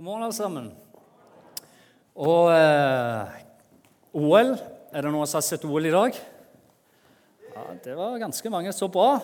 [0.00, 0.68] God morgen, alle sammen.
[2.16, 3.32] Og eh,
[4.16, 6.16] OL Er det noen som har sett OL i dag?
[7.52, 8.72] Ja, Det var ganske mange.
[8.72, 9.18] Så bra.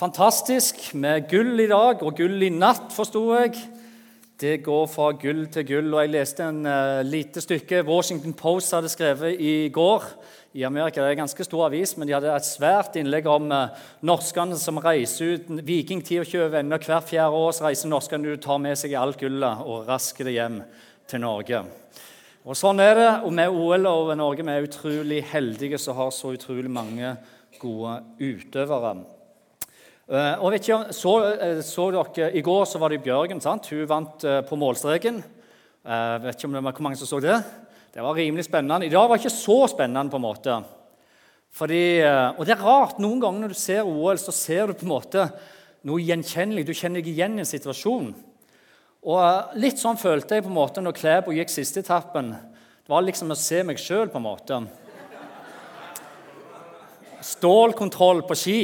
[0.00, 3.60] Fantastisk med gull i dag og gull i natt, forsto jeg.
[4.40, 5.92] Det går fra gull til gull.
[5.94, 10.08] Og jeg leste en uh, lite stykke Washington Post hadde skrevet i går.
[10.58, 13.46] I Amerika det er en ganske stor avis, men de hadde et svært innlegg om
[13.54, 13.70] uh,
[14.02, 15.54] norskene som reiser ut.
[15.62, 16.82] Vikingtid og kjører venner.
[16.82, 20.60] Hvert fjerde år reiser norskene ut, tar med seg alt gullet og rasker det hjem
[21.10, 21.62] til Norge.
[22.42, 23.10] Og Sånn er det.
[23.22, 27.14] Og med OL over Norge vi er utrolig heldige som har så utrolig mange
[27.62, 28.96] gode utøvere.
[30.04, 33.38] Uh, og vet ikke, så, uh, så dere, I går så var det Bjørgen.
[33.40, 33.70] sant?
[33.72, 35.22] Hun vant uh, på målstreken.
[35.84, 37.38] vet ikke om det var hvor mange som så det.
[37.92, 38.84] Det var rimelig spennende.
[38.84, 40.10] I dag var det ikke så spennende.
[40.10, 40.62] på en måte.
[41.52, 42.02] Fordi,
[42.36, 42.98] og det er rart.
[42.98, 45.28] Noen ganger når du ser OL, så ser du på en måte
[45.86, 46.66] noe gjenkjennelig.
[46.66, 48.14] Du kjenner deg igjen i en situasjon.
[49.04, 52.32] Og Litt sånn følte jeg på en måte når Klæbo gikk siste etappen.
[52.32, 54.64] Det var liksom å se meg sjøl, på en måte.
[57.24, 58.60] Stålkontroll på ski.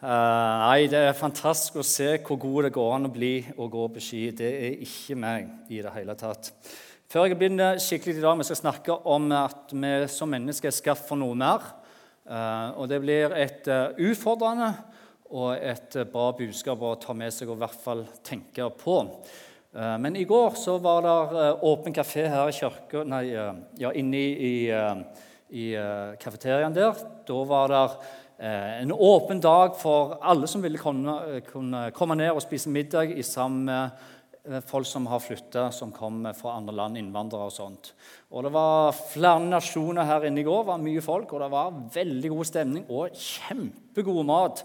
[0.00, 3.66] Uh, nei, Det er fantastisk å se hvor god det går an å bli å
[3.68, 4.20] gå på ski.
[4.32, 6.48] Det er ikke meg i det hele tatt.
[7.12, 10.76] Før jeg begynner skikkelig i dag, vi skal snakke om at vi som mennesker er
[10.76, 11.66] skapt for noe mer.
[12.24, 14.70] Uh, og Det blir et uh, utfordrende
[15.28, 18.96] og et bra budskap å ta med seg og i hvert fall tenke på.
[19.70, 24.48] Men i går så var det åpen kafé her i kirka, nei, ja, inne i,
[24.48, 24.54] i,
[25.54, 25.66] i
[26.18, 26.98] kafeteriaen der.
[27.28, 32.16] Da var det Eh, en åpen dag for alle som ville kunne, eh, kunne komme
[32.16, 33.90] ned og spise middag i sammen med
[34.48, 37.92] eh, folk som har flytta, som kom fra andre land, innvandrere og sånt.
[38.32, 41.76] Og Det var flere nasjoner her inne i går, var mye folk, og det var
[41.92, 44.64] veldig god stemning og kjempegod mat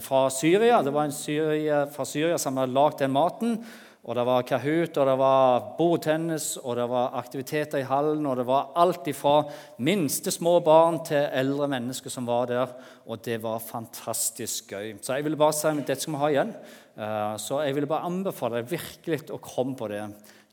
[0.00, 0.82] fra Syria.
[0.82, 3.56] Det var en syrie fra Syria som hadde lagd den maten.
[4.02, 8.26] Og det var Kahoot, og det var bordtennis, og det var aktiviteter i hallen.
[8.26, 9.44] Og det var alt ifra
[9.78, 12.72] minste små barn til eldre mennesker som var der.
[13.06, 14.96] Og det var fantastisk gøy.
[14.98, 16.54] Så jeg ville bare si at dette skal vi ha igjen.
[16.98, 20.02] Eh, så jeg ville bare anbefale deg virkelig å komme på det.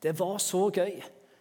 [0.05, 0.99] Det var så gøy.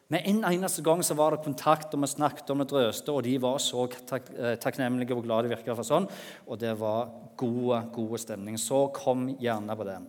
[0.09, 3.27] Med en eneste gang så var det kontakt, og vi snakket om det drøste, og
[3.27, 6.09] de var så tak eh, takknemlige og glade de virka for sånn.
[6.49, 8.57] Og det var gode, gode stemning.
[8.57, 10.01] Så kom gjerne på det.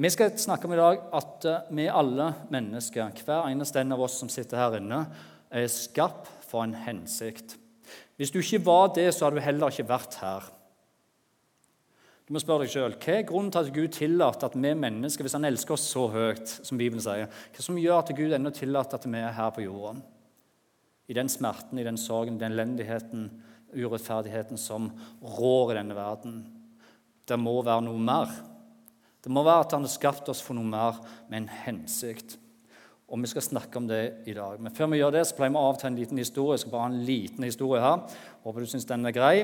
[0.00, 4.00] Vi skal snakke om i dag at eh, vi alle mennesker, hver eneste en av
[4.00, 5.02] oss som sitter her inne,
[5.52, 7.58] er skapt for en hensikt.
[8.16, 10.46] Hvis du ikke var det, så hadde du heller ikke vært her.
[12.24, 15.26] Du må spørre deg selv, Hva er grunnen til at Gud tillater at vi mennesker,
[15.26, 18.54] hvis han elsker oss så høyt, som Bibelen sier, hva som gjør at Gud ennå
[18.56, 19.98] tillater at vi er her på jorda?
[21.12, 23.28] I den smerten, i den sorgen, den elendigheten,
[23.76, 26.40] urettferdigheten som rår i denne verden.
[27.28, 28.32] Det må være noe mer.
[29.20, 32.38] Det må være at han har skapt oss for noe mer med en hensikt.
[33.10, 34.60] Og Vi skal snakke om det i dag.
[34.60, 36.54] Men før vi gjør det, så pleier vi av til en liten historie.
[36.54, 38.04] Jeg skal bare ha en liten historie her.
[38.44, 39.34] Håper du syns den er grei.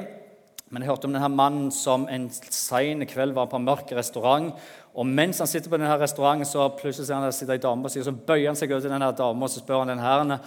[0.70, 4.53] Men jeg hørte om denne mannen som en sen kveld var på en mørk restaurant.
[4.94, 7.92] Og mens han sitter på denne restauranten, så plutselig ser han det sitter dame på
[7.92, 10.38] siden, så bøyer han seg over til denne dama og så spør han den herren,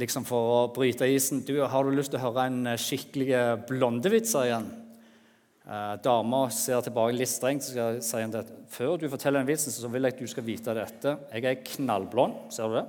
[0.00, 4.34] liksom for å bryte isen du, har du lyst til å høre en skikkelig blondevits
[4.42, 4.68] igjen.
[5.62, 9.90] Eh, Dama ser tilbake litt strengt og sier at før du forteller den vitsen, så
[9.92, 11.14] vil jeg at du skal vite dette.
[11.30, 12.48] Jeg er knallblond.
[12.50, 12.86] Ser du det?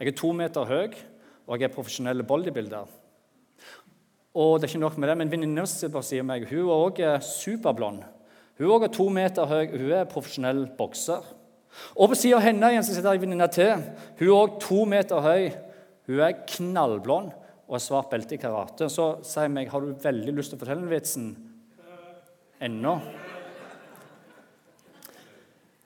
[0.00, 0.96] Jeg er to meter høy,
[1.46, 2.90] og jeg er profesjonell bodybuilder.
[4.36, 7.14] Og det er ikke nok med det, men venninna sier meg hun er også
[7.46, 8.02] superblond.
[8.58, 11.24] Hun er også to meter høy, hun er profesjonell bokser.
[11.94, 13.86] Og på siden av henne igjen så sitter ei venninne til.
[14.18, 15.50] Hun er også to meter høy.
[16.08, 17.32] Hun er knallblond
[17.66, 18.90] og har svart belte i karate.
[18.92, 21.30] Så sier jeg meg, har du veldig lyst til å fortelle den vitsen
[22.60, 22.96] ennå.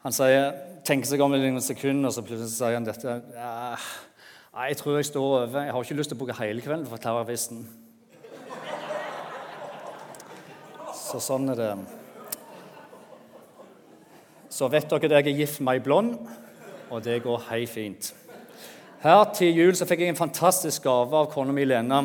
[0.04, 0.54] Han sier,
[0.86, 3.18] tenker seg om i noen sekunder, og så plutselig sier han dette.
[3.36, 3.76] Ja,
[4.68, 5.64] jeg tror jeg står over.
[5.66, 7.64] Jeg har ikke lyst til å bruke hele kvelden for vitsen.
[10.96, 11.72] Så sånn er det.
[14.50, 16.16] Så vet dere at jeg er gift med ei blond,
[16.90, 18.12] og det går hei fint.
[19.00, 22.02] Her til jul så fikk jeg en fantastisk gave av kona mi Lena.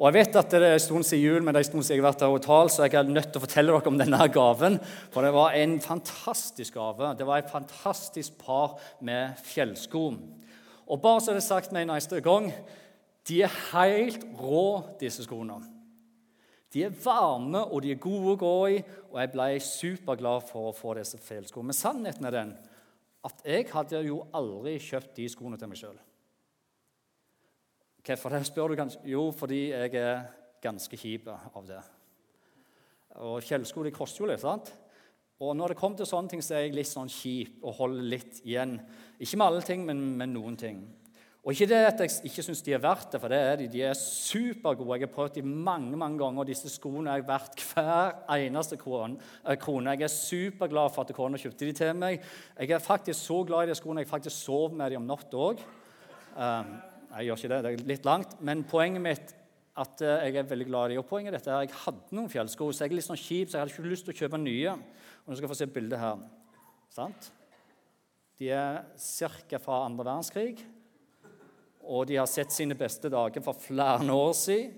[0.00, 1.84] Og Jeg vet at det er en stund siden jul, men det er en stund
[1.84, 3.90] siden jeg har vært her og talt, så jeg er nødt til å fortelle dere
[3.90, 4.78] om denne gaven.
[5.12, 7.10] For det var en fantastisk gave.
[7.18, 10.06] Det var et fantastisk par med fjellsko.
[10.88, 12.48] Og bare så det er sagt med en neste gang
[13.28, 15.60] de er helt rå, disse skoene.
[16.72, 20.70] De er varme, og de er gode å gå i, og jeg ble superglad for
[20.70, 21.68] å få disse fjellskoene.
[21.68, 22.54] Men sannheten er den
[23.28, 25.98] at jeg hadde jo aldri kjøpt de skoene til meg sjøl.
[28.00, 29.02] Hvorfor det, spør du kanskje?
[29.12, 30.22] Jo, fordi jeg er
[30.62, 31.80] ganske kjip av det.
[33.20, 34.40] Og Fjellsko de koster jo litt.
[34.40, 34.72] sant?
[35.40, 38.08] Og når det kommer til sånne ting, så er jeg litt sånn kjip og holder
[38.12, 38.78] litt igjen.
[39.18, 40.82] Ikke med alle ting, men med noen ting.
[41.40, 43.68] Og ikke det at jeg ikke syns de er verdt det, for det er de.
[43.72, 44.98] De er supergode.
[44.98, 49.56] Jeg har prøvd de mange mange ganger, og disse skoene er verdt hver eneste eh,
[49.56, 49.94] krone.
[49.96, 52.20] Jeg er superglad for at kona kjøpte de til meg.
[52.58, 55.40] Jeg er faktisk så glad i de skoene jeg faktisk sov med dem om natta
[55.48, 55.64] òg.
[56.36, 56.76] Um,
[57.10, 58.34] jeg gjør ikke det, det er litt langt.
[58.46, 59.36] Men poenget mitt
[59.80, 62.70] at eh, jeg er veldig glad i å poenget dette er, Jeg hadde noen fjellsko,
[62.72, 64.74] så jeg er litt sånn kjip, så jeg hadde ikke lyst til å kjøpe nye.
[65.24, 66.20] Og nå skal få se bildet her.
[66.94, 67.30] Sant?
[68.40, 69.58] De er ca.
[69.60, 70.60] fra andre verdenskrig
[71.90, 74.76] og de har sett sine beste dager for flere år siden.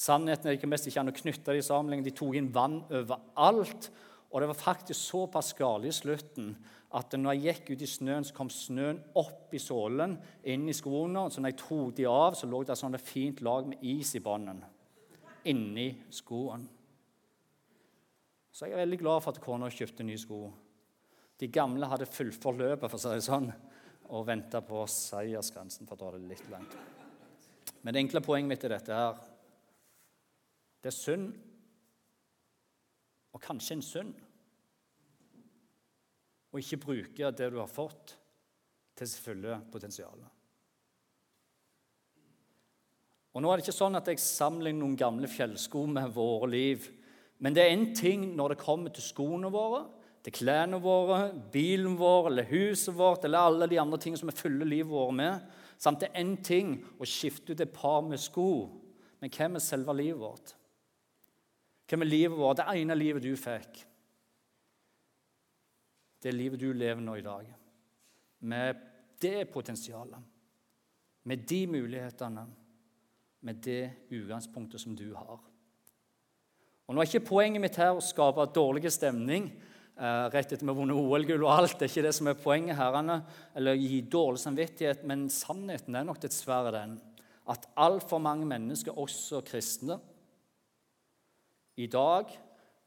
[0.00, 2.02] Sannheten er ikke mest ikke an å knytte de sammen.
[2.02, 3.90] De tok inn vann overalt.
[4.30, 6.54] Og det var faktisk såpass galt i slutten
[6.98, 10.74] at når jeg gikk ut i snøen, så kom snøen opp i sålen, inn i
[10.74, 11.28] skoene.
[11.30, 14.16] Så når jeg tok de av, så lå det et sånt fint lag med is
[14.18, 14.64] i bånden
[15.48, 16.66] inni skoene.
[18.50, 20.40] Så jeg er veldig glad for at kona kjøpte nye sko.
[21.40, 23.46] De gamle hadde fullført løpet, for å si det sånn
[24.10, 26.74] og venta på seiersgrensen, for å dra det litt langt.
[27.80, 29.20] Men det enkle poenget mitt er dette her
[30.82, 31.30] Det er synd,
[33.30, 34.14] og kanskje en synd,
[36.50, 38.16] å ikke bruke det du har fått,
[38.98, 40.18] til sitt fulle potensial.
[43.30, 46.88] Og nå er det ikke sånn at jeg sammenligner noen gamle fjellsko med våre liv.
[47.40, 49.84] Men det er én ting når det kommer til skoene våre,
[50.26, 54.36] til klærne våre, bilen vår eller huset vårt eller alle de andre tingene som vi
[54.36, 55.46] fyller livet vårt med.
[55.80, 58.50] Samt det er én ting å skifte ut et par med sko.
[59.22, 60.52] Men hvem er selve livet vårt?
[61.88, 62.60] Hvem er livet vårt?
[62.60, 63.86] Det ene livet du fikk.
[66.20, 67.46] Det livet du lever nå i dag.
[68.40, 68.80] Med
[69.20, 70.20] det potensialet.
[71.24, 72.46] Med de mulighetene.
[73.40, 75.40] Med det utgangspunktet som du har.
[76.86, 79.48] Og Nå er ikke poenget mitt her å skape dårlig stemning
[80.00, 81.76] Eh, rett etter vi har vunnet OL-gull og alt.
[81.76, 83.18] Det er ikke det som er poenget, herrene,
[83.58, 85.02] eller gi dårlig samvittighet.
[85.04, 86.94] Men sannheten er nok dessverre den
[87.50, 89.98] at altfor mange mennesker, også kristne,
[91.80, 92.30] i dag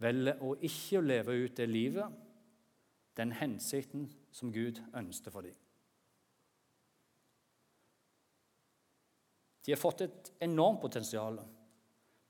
[0.01, 2.18] velger å ikke leve ut det livet,
[3.19, 5.56] den hensikten som Gud ønsket for dem.
[9.63, 11.38] De har fått et enormt potensial.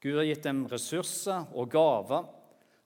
[0.03, 2.27] Gud har gitt dem ressurser og gaver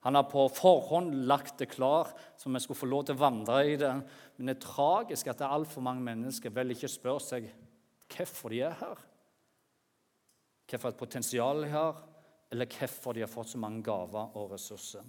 [0.00, 3.58] han har på forhånd lagt det klar, så vi skulle få lov til å vandre
[3.66, 3.90] i det.
[4.36, 7.48] Men det er tragisk at det er altfor mange mennesker vel ikke spør seg
[8.08, 9.00] hvorfor de er her.
[10.70, 11.98] Hvorfor et potensial de har,
[12.52, 15.02] eller hvorfor de har fått så mange gaver og ressurser.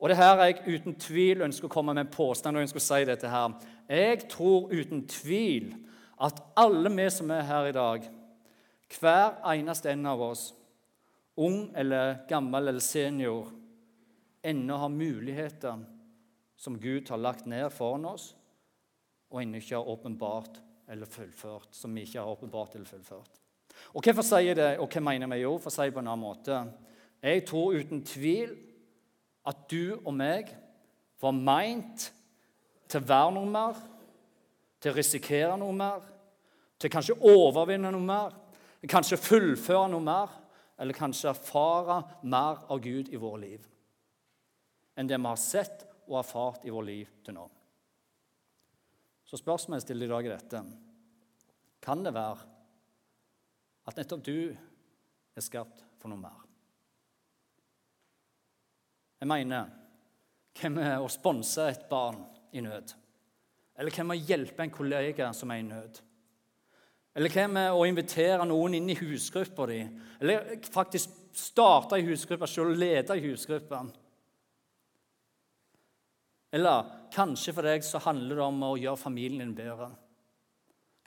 [0.00, 2.56] Og det her jeg uten tvil ønsker å komme med en påstand.
[2.56, 3.54] og ønsker å si dette her.
[3.88, 5.74] Jeg tror uten tvil
[6.20, 8.08] at alle vi som er her i dag,
[9.00, 10.54] hver eneste en av oss,
[11.36, 13.50] ung eller gammel eller senior,
[14.42, 15.80] ennå har muligheter
[16.56, 18.34] som Gud har lagt ned foran oss,
[19.30, 21.68] og ennå ikke har åpenbart eller fullført.
[21.74, 23.40] som vi ikke har åpenbart eller fullført.
[23.94, 25.42] Og Hvorfor sier jeg det, og hva mener vi?
[25.42, 26.72] Jo, for å si det på en annen måte.
[27.22, 28.54] Jeg tror uten tvil
[29.46, 30.50] at du og meg
[31.22, 32.10] var meint
[32.86, 33.78] til å være noe mer,
[34.80, 36.02] til å risikere noe mer,
[36.76, 38.34] til kanskje å overvinne noe mer,
[38.86, 40.34] kanskje fullføre noe mer
[40.78, 43.64] eller kanskje erfare mer av Gud i våre liv
[44.96, 47.44] enn det vi har sett og erfart i vårt liv til nå.
[49.26, 50.62] Så spørsmålet jeg stiller i dag, er dette
[51.84, 52.46] Kan det være
[53.86, 54.38] at nettopp du
[55.36, 56.45] er skapt for noe mer?
[59.20, 59.72] Jeg mener
[60.56, 62.20] hvem er å sponse et barn
[62.56, 62.92] i nød?
[63.76, 66.00] Eller hvem er å hjelpe en kollega som er i nød?
[67.16, 69.78] Eller hvem er å invitere noen inn i husgruppa di?
[70.20, 73.82] Eller faktisk starte i husgruppa selv og lede i husgruppa?
[76.56, 79.90] Eller kanskje for deg så handler det om å gjøre familien din bedre.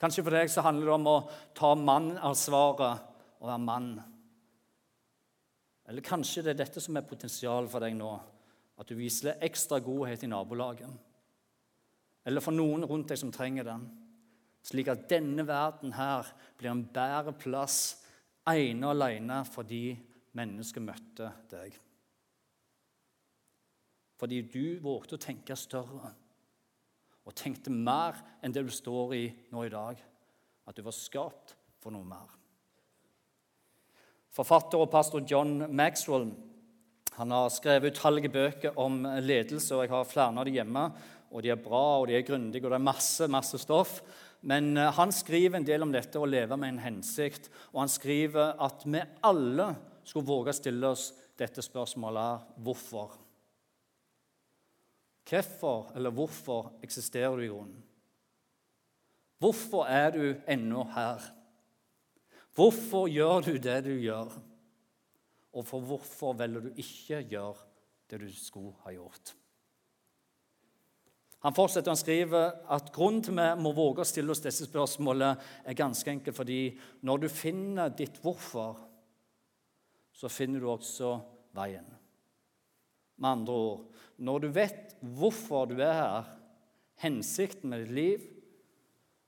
[0.00, 1.18] Kanskje for deg så handler det om å
[1.56, 3.06] ta mannansvaret
[3.40, 3.90] og være mann.
[5.90, 8.10] Eller kanskje det er dette som er potensial for deg nå.
[8.78, 10.92] At du viser ekstra godhet i nabolaget.
[12.24, 13.88] Eller for noen rundt deg som trenger den
[14.66, 16.28] slik at denne verden her
[16.58, 17.80] blir en bedre plass
[18.50, 19.84] ene og alene fordi
[20.36, 21.76] mennesket møtte deg.
[24.20, 26.12] Fordi du vågte å tenke større
[27.24, 29.96] og tenkte mer enn det du står i nå i dag.
[30.68, 32.39] At du var skapt for noe mer.
[34.40, 36.30] Forfatter og pastor John Maxwell
[37.20, 40.84] han har skrevet utallige bøker om ledelse, og jeg har flere av dem hjemme.
[41.28, 43.98] og De er bra og de er grundige, og det er masse, masse stoff.
[44.40, 47.50] Men eh, han skriver en del om dette å leve med en hensikt.
[47.74, 49.66] Og han skriver at vi alle
[50.00, 53.18] skulle våge å stille oss dette spørsmålet hvorfor.
[55.28, 57.84] Hvorfor eller hvorfor eksisterer du i grunnen?
[59.44, 61.28] Hvorfor er du ennå her?
[62.56, 64.32] Hvorfor gjør du det du gjør?
[65.50, 67.68] Og for hvorfor velger du ikke gjøre
[68.10, 69.34] det du skulle ha gjort?
[71.40, 75.38] Han fortsetter, han skriver at grunnen til vi må våge å stille oss disse spørsmålene,
[75.64, 76.60] er ganske enkel fordi
[77.06, 78.76] når du finner ditt hvorfor,
[80.12, 81.14] så finner du også
[81.56, 81.86] veien.
[83.20, 83.86] Med andre ord,
[84.20, 86.28] når du vet hvorfor du er her,
[87.00, 88.28] hensikten med ditt liv,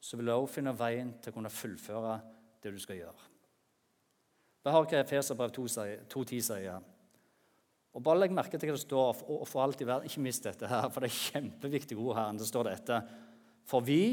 [0.03, 2.19] så vil du også finne veien til å kunne fullføre
[2.63, 3.29] det du skal gjøre.
[4.63, 6.83] Hør hva Efeserbrev 2.10 sier.
[7.93, 10.47] Og Bare legg merke til hva det står, og for alt i verden, ikke mist
[10.47, 12.31] dette her, for det er kjempeviktige ord her.
[12.39, 13.01] Det står dette
[13.69, 14.05] For vi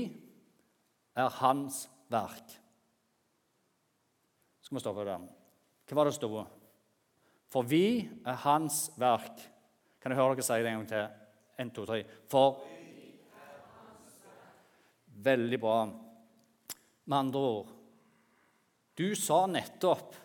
[1.15, 2.58] er Hans verk.
[4.65, 5.24] Skal vi stoppe der?
[5.88, 6.44] Hva var det det sto?
[7.50, 7.86] For vi
[8.25, 9.39] er Hans verk.
[10.01, 11.08] Kan jeg høre dere si det en gang til?
[11.60, 12.03] En, to, tre.
[12.32, 12.62] For
[15.20, 15.82] Veldig bra.
[17.10, 17.79] Med andre ord
[19.00, 20.18] Du sa nettopp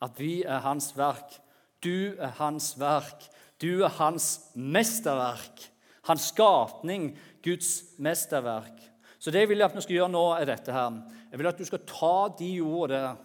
[0.00, 1.36] at vi er Hans verk.
[1.84, 3.26] Du er hans verk.
[3.60, 5.66] Du er hans mesterverk.
[6.06, 7.10] Hans skapning,
[7.44, 8.80] Guds mesterverk.
[9.18, 11.00] Så det jeg vil at vi skal gjøre nå, er dette her.
[11.30, 13.22] Jeg vil at du skal ta de ordene der.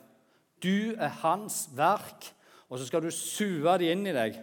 [0.62, 2.27] Du er hans verk,
[2.70, 4.36] og så skal du sue de inn i deg.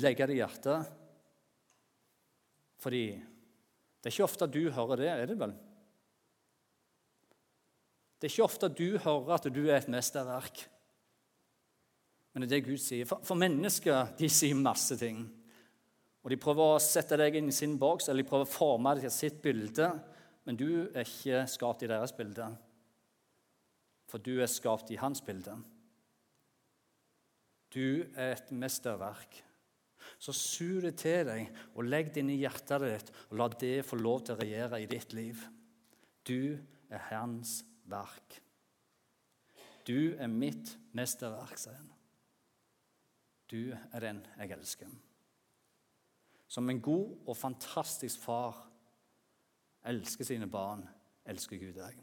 [0.00, 0.88] Legge det i hjertet.
[2.80, 3.04] Fordi
[4.00, 5.52] det er ikke ofte du hører det, er det vel?
[8.20, 10.62] Det er ikke ofte du hører at du er et mesterverk.
[12.32, 13.08] Men det er det Gud sier.
[13.08, 15.24] For, for mennesker de sier masse ting.
[16.20, 18.92] Og De prøver å sette deg inn i sin boks eller de prøver å forme
[18.96, 19.88] deg til sitt bilde.
[20.44, 22.46] Men du er ikke skapt i deres bilde,
[24.08, 25.52] for du er skapt i hans bilde.
[27.70, 29.36] Du er et mesterverk.
[30.20, 33.78] Så sur det til deg og legg det inn i hjertet ditt, og la det
[33.88, 35.40] få lov til å regjere i ditt liv.
[36.28, 36.58] Du
[36.90, 38.40] er Herrens verk.
[39.88, 41.88] Du er mitt mesterverk, sier han.
[43.50, 44.90] Du er den jeg elsker.
[46.50, 48.58] Som en god og fantastisk far
[49.90, 50.84] elsker sine barn,
[51.30, 51.96] elsker Gud deg.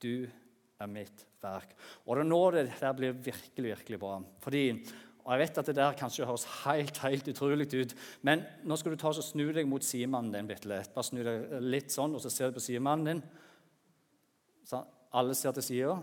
[0.00, 0.24] Du
[0.80, 1.74] er mitt verk.
[2.06, 4.16] Og det er nå det der blir virkelig, virkelig bra.
[4.40, 4.64] Fordi,
[5.24, 7.92] og Jeg vet at det der kanskje høres helt helt utrolig ut,
[8.26, 10.94] men nå skal du ta og snu deg mot sidemannen din bitte litt.
[10.94, 13.22] Bare snu deg litt sånn, og så ser du på sidemannen din.
[14.66, 14.80] Så
[15.12, 15.98] alle ser til sida.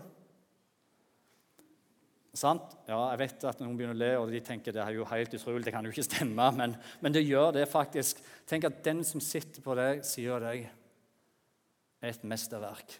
[2.38, 2.74] Sant?
[2.86, 5.34] Ja, jeg vet at noen begynner å le, og de tenker det er jo helt
[5.34, 5.64] utrolig.
[5.66, 8.20] Det kan jo ikke stemme, men, men det gjør det faktisk.
[8.46, 10.68] Tenk at den som sitter på deg, sier deg,
[11.98, 12.94] er et mesterverk.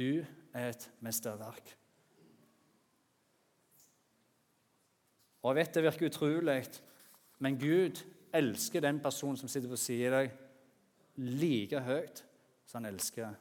[0.00, 0.24] Du
[0.56, 1.76] er et mesterverk.
[5.42, 6.62] Og jeg vet det virker utrolig,
[7.40, 8.02] men Gud
[8.36, 10.34] elsker den personen som sitter på siden av deg,
[11.20, 12.22] like høyt
[12.68, 13.32] som han elsker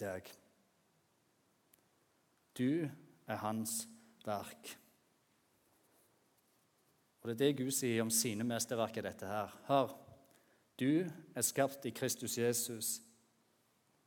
[0.00, 0.28] deg.
[2.56, 3.82] Du er hans
[4.26, 4.76] verk.
[7.20, 9.52] Og Det er det Gud sier om sine mesterverk i dette her.
[9.68, 9.92] Hør,
[10.80, 11.04] du
[11.36, 13.00] er skapt i Kristus Jesus.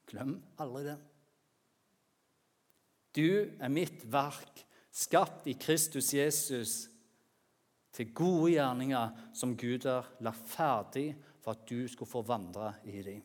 [0.10, 0.98] Glem aldri det.
[3.14, 3.28] Du
[3.62, 6.88] er mitt verk, skapt i Kristus Jesus,
[7.94, 11.12] til gode gjerninger som Gud har lagt ferdig
[11.44, 13.22] for at du skulle få vandre i dem.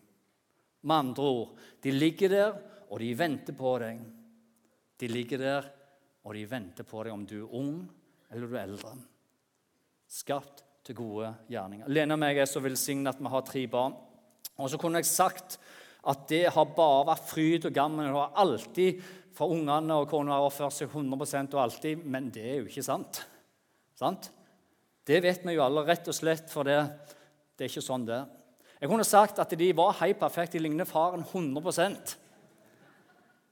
[0.89, 2.59] Med andre ord, de ligger der,
[2.89, 4.01] og de venter på deg.
[4.99, 5.69] De ligger der,
[6.25, 7.75] og de venter på deg om du er ung
[8.29, 8.93] eller du er eldre.
[10.09, 11.89] Skapt til gode gjerninger.
[11.89, 13.97] Lene og meg er så velsignet at vi har tre barn.
[14.59, 15.59] Og så kunne jeg sagt
[16.09, 18.07] at det har bare vært fryd og gammen.
[18.07, 19.03] Det har alltid
[19.37, 22.87] for ungene og kona har oppført seg 100% og alltid, men det er jo ikke
[22.87, 23.23] sant.
[23.99, 24.31] sant?
[25.09, 26.77] Det vet vi jo alle, rett og slett, for det,
[27.57, 28.27] det er ikke sånn det er.
[28.79, 32.13] Jeg kunne sagt at de var helt perfekte, de ligner faren 100%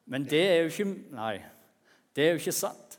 [0.06, 1.40] Men det er jo ikke Nei,
[2.14, 2.98] det er jo ikke sant.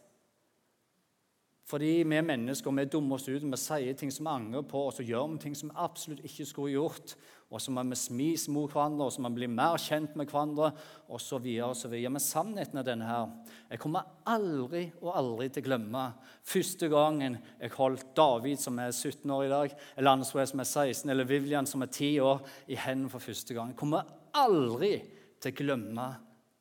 [1.68, 4.86] Fordi vi er mennesker, vi dummer oss ut, vi sier ting som vi angrer på,
[4.88, 7.16] og så gjør vi ting som vi absolutt ikke skulle gjort.
[7.48, 10.28] Og så må vi smis mot hverandre, og så må vi bli mer kjent med
[10.28, 10.74] hverandre,
[11.08, 11.46] osv.
[11.64, 11.94] osv.
[11.96, 13.30] Men sannheten er denne her.
[13.72, 16.02] Jeg kommer aldri og aldri til å glemme
[16.48, 20.68] første gangen jeg holdt David, som er 17 år i dag, eller Answay, som er
[20.68, 23.72] 16, eller Vivian, som er 10 år, i hendene for første gang.
[23.72, 24.98] Jeg kommer aldri
[25.40, 26.10] til å glemme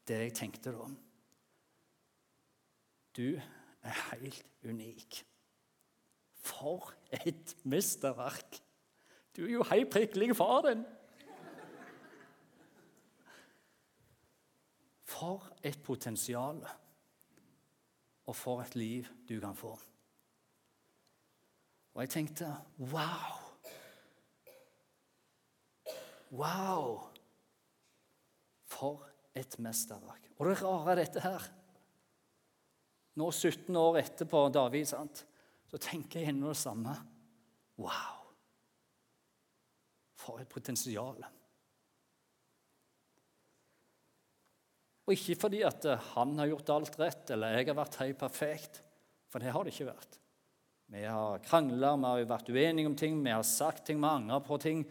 [0.06, 0.86] det jeg tenkte da.
[3.16, 5.24] Du er helt unik.
[6.46, 8.60] For et mesterverk!
[9.36, 10.84] Du er jo hei prikkelig far din.
[15.04, 16.64] For et potensial.
[18.26, 19.70] og for et liv du kan få.
[21.94, 23.36] Og jeg tenkte wow!
[26.32, 26.98] Wow!
[28.66, 30.26] For et mesterverk.
[30.36, 31.46] Og det rare er dette her
[33.16, 35.22] Nå 17 år etterpå David, sant?
[35.70, 36.92] så tenker jeg ennå det samme.
[37.80, 38.15] Wow!
[40.26, 41.22] For et potensial.
[45.06, 48.80] Og ikke fordi at han har gjort alt rett, eller jeg har vært helt perfekt,
[49.30, 50.18] for det har det ikke vært.
[50.90, 54.42] Vi har krangla, vi har vært uenige om ting, vi har sagt ting, vi angrer
[54.46, 54.84] på ting.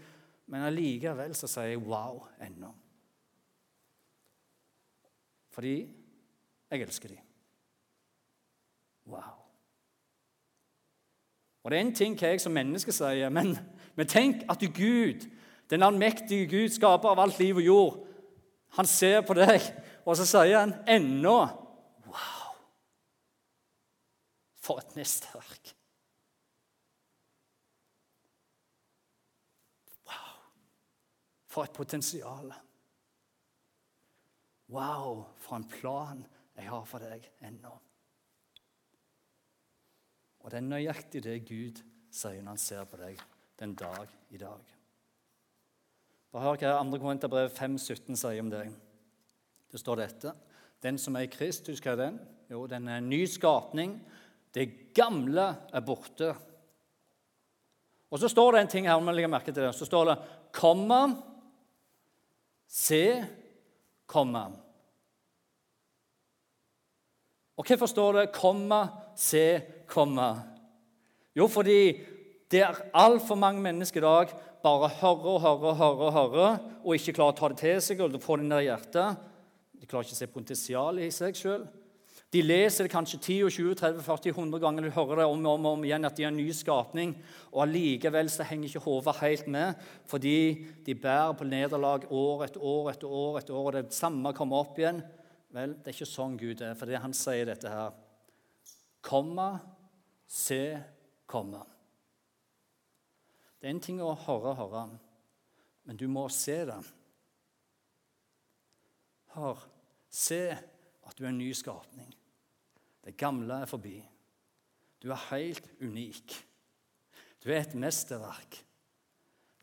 [0.51, 2.71] Men allikevel så sier jeg wow ennå.
[5.55, 5.75] Fordi
[6.71, 7.23] jeg elsker dem.
[9.05, 9.41] Wow.
[11.63, 13.55] Og Det er en ting hva jeg som menneske sier, men,
[13.95, 15.25] men tenk at Gud,
[15.69, 18.01] den allmektige Gud, skaper av alt liv og jord,
[18.75, 19.63] han ser på deg,
[20.05, 21.37] og så sier han ennå
[22.05, 22.51] Wow!
[24.61, 25.71] For et mesterverk.
[30.09, 30.35] Wow!
[31.47, 32.53] For et potensial.
[34.69, 36.25] Wow, for en plan
[36.55, 37.73] jeg har for deg ennå.
[40.41, 41.81] Og det er nøyaktig det Gud
[42.13, 43.23] sier når han ser på deg
[43.59, 44.61] den dag i dag.
[46.31, 46.99] Bare hør hva 2.
[46.99, 48.73] Korinterbrev 5,17 sier om deg.
[49.71, 50.33] Det står dette.
[50.83, 52.17] Den som er i Kristus, hva er den?
[52.51, 53.95] Jo, den er en ny skapning.
[54.53, 56.33] Det gamle er borte.
[58.11, 59.73] Og så står det en ting her, om jeg legger merke til det.
[59.75, 60.17] Så står det
[60.51, 61.01] 'komma,
[62.67, 63.25] se,
[64.07, 64.51] komma'.
[67.57, 70.39] Og hvorfor står det 'komma, se, komma'?
[71.35, 72.14] Jo, fordi
[72.55, 74.29] det er altfor mange mennesker i dag
[74.63, 78.03] bare hører og hører og hører, hører, og ikke klarer å ta det til seg
[78.05, 79.25] og få det ned i hjertet.
[79.75, 81.65] De klarer ikke å se potensialet i seg sjøl.
[82.31, 84.87] De leser det kanskje 10, 20, 30, 40, 100 ganger.
[84.87, 87.13] De hører det om og om, om, igjen at de er en ny skapning.
[87.51, 90.39] Og allikevel så henger ikke hodet helt med, fordi
[90.87, 93.39] de bærer på nederlag år etter år etter år.
[93.43, 95.03] etter år, og det samme kommer opp igjen.
[95.55, 97.95] Vel, det er ikke sånn Gud er, for det han sier dette her.
[99.05, 99.51] Komma,
[100.27, 100.63] se,
[101.27, 101.74] komme.
[103.65, 104.81] Det er en ting å høre, høre,
[105.89, 106.75] men du må se det.
[109.33, 109.63] Hør,
[110.05, 112.11] se at du er en ny skapning.
[113.01, 113.95] Det gamle er forbi.
[115.01, 116.35] Du er helt unik.
[117.41, 118.59] Du er et mesterverk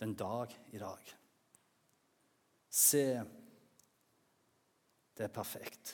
[0.03, 1.13] den dag i dag.
[2.67, 3.05] Se
[5.15, 5.93] det er perfekt.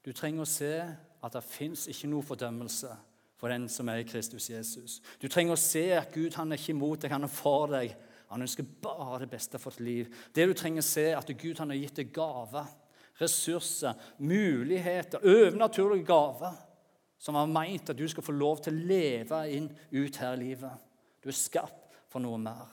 [0.00, 2.94] Du trenger å se at det fins ikke noe fordømmelse
[3.36, 5.00] for den som er i Kristus Jesus.
[5.20, 7.96] Du trenger å se at Gud han er ikke imot deg, han er for deg.
[8.32, 10.14] Han ønsker bare det beste for ditt liv.
[10.34, 12.70] Det du trenger å se, er at Gud han har gitt deg gaver,
[13.20, 16.56] ressurser, muligheter, overnaturlige gaver
[17.18, 20.42] som har meint at du skal få lov til å leve inn ut her i
[20.42, 20.88] livet.
[21.22, 22.66] Du er skapt for noe mer.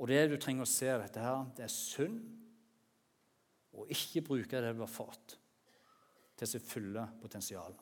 [0.00, 2.22] Og det du trenger å se, dette her, det er synd
[3.76, 5.36] og ikke bruke det du har fått,
[6.40, 7.76] til sitt fulle potensial.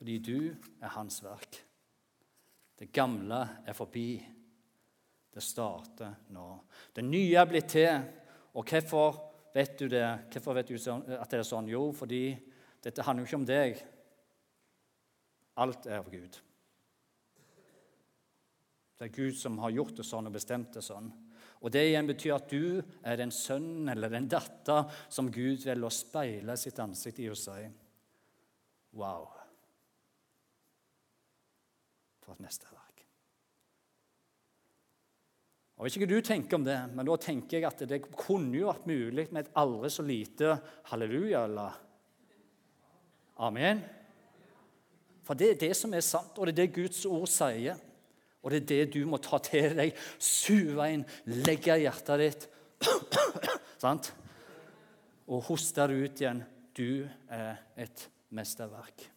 [0.00, 0.48] Fordi du
[0.80, 1.58] er hans verk.
[2.80, 4.14] Det gamle er forbi.
[5.30, 6.46] Det starter nå.
[6.96, 7.98] Det nye er blitt til.
[8.56, 9.18] Og hvorfor
[9.52, 10.06] vet du det?
[10.32, 11.68] Hvorfor vet du at det er sånn?
[11.68, 12.32] Jo, fordi
[12.80, 13.82] dette handler jo ikke om deg.
[15.60, 16.38] Alt er av Gud.
[18.96, 21.10] Det er Gud som har gjort det sånn og bestemt det sånn.
[21.60, 25.90] Og Det igjen betyr at du er den sønnen eller den datter som Gud velger
[25.90, 27.68] å speile sitt ansikt i og si
[28.96, 29.39] Wow.
[32.30, 33.00] For et mesterverk.
[35.74, 38.54] Jeg vet ikke hva du tenker om det, men da tenker jeg at det kunne
[38.54, 40.52] jo vært mulig med et aldri så lite
[40.92, 41.80] halleluja eller
[43.42, 43.82] amen.
[45.26, 47.82] For det er det som er sant, og det er det Guds ord sier.
[48.44, 51.06] Og det er det du må ta til deg, suve inn,
[51.42, 52.50] legge i hjertet ditt.
[53.82, 54.12] Sant?
[55.26, 56.44] Og hoste det ut igjen.
[56.78, 59.10] Du er et mesterverk.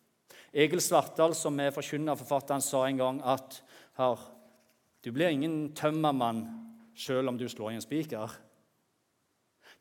[0.53, 3.57] Egil Svartdal, som er forkynnerforfatteren, sa en gang at
[3.97, 4.21] her,
[5.03, 6.45] du blir ingen tømmermann
[6.95, 8.35] selv om du slår i en spiker.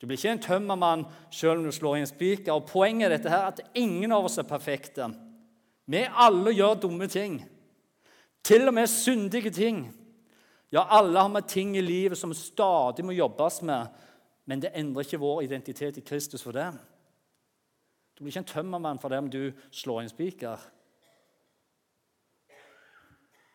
[0.01, 2.51] Du blir ikke en tømmermann selv om du slår i en spiker.
[2.57, 5.07] Og Poenget er dette her, at ingen av oss er perfekte.
[5.85, 7.37] Vi alle gjør dumme ting.
[8.43, 9.85] Til og med syndige ting.
[10.73, 13.93] Ja, alle har vi ting i livet som stadig må jobbes med,
[14.45, 16.71] men det endrer ikke vår identitet i Kristus for det.
[18.13, 20.61] Du blir ikke en tømmermann for det om du slår en spiker.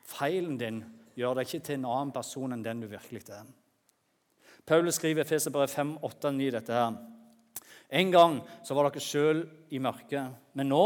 [0.08, 0.82] Feilen din
[1.18, 3.46] gjør deg ikke til en annen person enn den du virkelig er.
[4.68, 6.96] Paulus skriver i Feserbrevet 5, 8, 9 dette her.
[7.88, 10.84] En gang så var dere sjøl i mørket, men nå,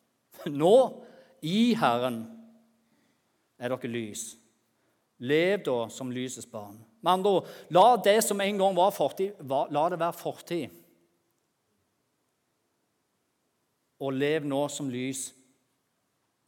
[0.62, 0.74] nå,
[1.40, 2.24] i Herren,
[3.58, 4.32] er dere lys.
[5.18, 6.76] Lev da som lysets barn.
[7.00, 10.74] Med andre ord, la det som en gang var fortid, la det være fortid.
[14.00, 15.32] Og lev nå som lys,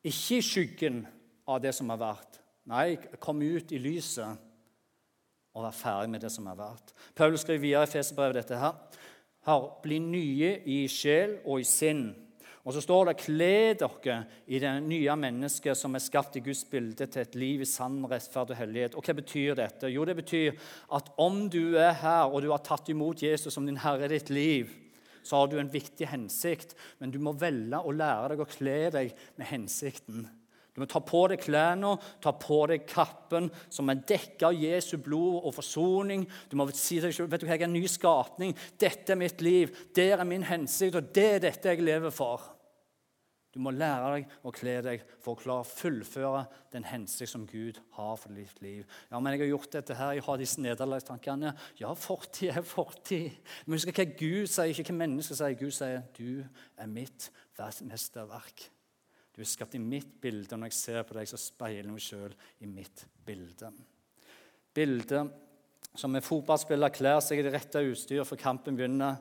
[0.07, 1.03] ikke i skyggen
[1.51, 2.39] av det som har vært.
[2.71, 4.47] Nei, kom ut i lyset
[5.51, 6.93] og vær ferdig med det som har vært.
[7.19, 8.77] Paulus skriver videre i Feserbrevet dette her.
[9.47, 9.69] her.
[9.83, 12.13] Bli nye i sjel og i sinn.
[12.65, 16.65] Og så står det 'kle dere i det nye mennesket som er skapt i Guds
[16.65, 18.95] bilde, til et liv i sann rettferd og hellighet'.
[18.95, 19.89] Og Hva betyr dette?
[19.89, 20.53] Jo, det betyr
[20.93, 24.09] at om du er her og du har tatt imot Jesus som din herre i
[24.09, 24.69] ditt liv,
[25.23, 28.77] så har du en viktig hensikt, men du må velge å lære deg å kle
[28.95, 30.29] deg med hensikten.
[30.71, 34.95] Du må ta på deg klærne, ta på deg kappen, som er dekket av Jesu
[35.03, 36.23] blod og forsoning.
[36.49, 38.55] Du må si deg selv, vet du hva, jeg er en ny skapning.
[38.79, 39.75] Dette er mitt liv.
[39.97, 42.47] Der er min hensikt, og det er dette jeg lever for.
[43.51, 47.47] Du må lære deg å kle deg for å klare å fullføre den hensikt som
[47.51, 48.85] Gud har for ditt liv.
[49.11, 51.55] Ja, men jeg har gjort dette her, jeg har disse nederlagstankene.
[51.81, 53.41] Ja, fortid er fortid.
[53.65, 55.59] Men husk hva Gud sier, ikke hva mennesker sier.
[55.59, 56.45] Gud sier du
[56.79, 58.69] er mitt mesterverk.
[59.35, 62.03] Du er skapt i mitt bilde, og når jeg ser på deg, så speiler meg
[62.05, 63.71] sjøl i mitt bilde.
[64.75, 65.31] Bildet
[65.99, 69.19] som en fotballspiller kler seg i det rette utstyret før kampen begynner.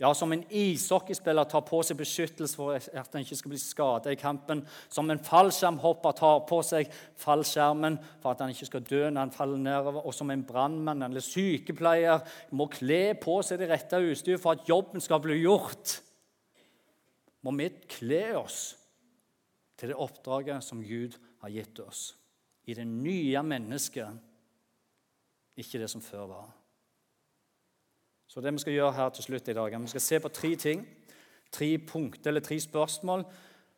[0.00, 4.14] Ja, som en ishockeyspiller tar på seg beskyttelse for at han ikke skal bli skadet
[4.14, 4.62] i kampen.
[4.88, 6.88] Som en fallskjermhopper tar på seg
[7.20, 10.06] fallskjermen for at han ikke skal dø når han faller nedover.
[10.08, 12.24] Og som en brannmann eller sykepleier
[12.56, 15.98] må kle på seg det rette utstyret for at jobben skal bli gjort.
[17.44, 18.62] Må vi kle oss
[19.76, 22.14] til det oppdraget som Gud har gitt oss.
[22.64, 24.16] I det nye mennesket,
[25.60, 26.48] ikke det som før var.
[28.30, 30.30] Så det vi skal gjøre her til slutt i dag, er vi skal se på
[30.30, 30.84] tre ting.
[31.50, 33.24] Tre punkter eller tre spørsmål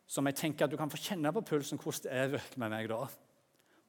[0.05, 2.89] som jeg tenker at du kan få kjenne på pulsen hvordan det er med meg
[2.91, 2.99] da.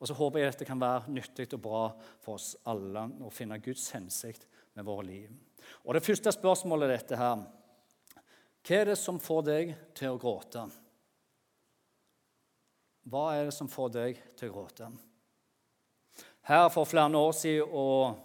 [0.01, 1.83] Og så håper jeg dette kan være nyttig og bra
[2.25, 5.35] for oss alle å finne Guds hensikt med våre liv.
[5.85, 7.43] Og Det første spørsmålet er dette her.
[8.65, 10.63] Hva er det som får deg til å gråte?
[13.05, 14.89] Hva er det som får deg til å gråte?
[16.49, 18.17] Her for flere år siden, og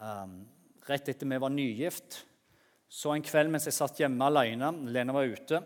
[0.00, 0.40] um,
[0.90, 2.24] rett etter vi var nygift,
[2.90, 5.60] så en kveld mens jeg satt hjemme alene, Lene var ute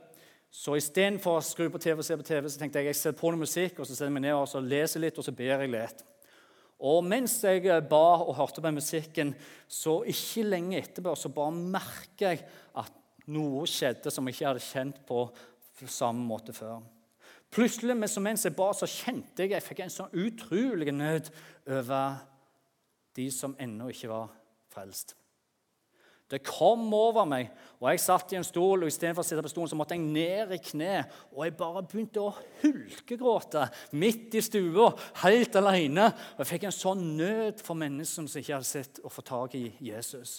[0.55, 3.15] så Istedenfor å skru på TV og se på TV, så tenkte jeg jeg ser
[3.19, 5.35] på noe musikk og så setter jeg meg ned og så leser litt, og så
[5.35, 6.05] ber jeg litt.
[6.85, 9.33] Og mens jeg ba og hørte på musikken,
[9.67, 12.45] så ikke lenge etterpå så bare merker jeg
[12.79, 12.95] at
[13.35, 15.25] noe skjedde som jeg ikke hadde kjent på
[15.91, 16.85] samme måte før.
[17.55, 21.33] Plutselig mens jeg ba, så kjente jeg jeg fikk en sånn utrolig nød
[21.81, 22.23] over
[23.19, 24.31] de som ennå ikke var
[24.75, 25.15] frelst.
[26.31, 27.51] Det kom over meg,
[27.83, 30.07] og jeg satt i en stol, og istedenfor å sitte på stolen så måtte jeg
[30.07, 31.03] ned i kne.
[31.35, 32.33] Og jeg bare begynte å
[32.63, 33.67] hulkegråte
[34.01, 34.89] midt i stua,
[35.21, 36.09] helt alene.
[36.35, 39.59] Og jeg fikk en sånn nød for mennesker som ikke hadde sett å få tak
[39.61, 40.39] i Jesus.